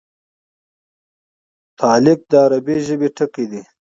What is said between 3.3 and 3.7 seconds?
دﺉ.